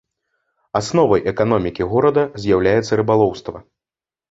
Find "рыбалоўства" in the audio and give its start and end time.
3.03-3.57